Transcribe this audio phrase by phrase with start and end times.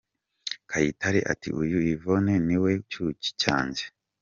[0.69, 3.83] Kayitare ati "Uyu Yvonne ni we cyuki cyanjye".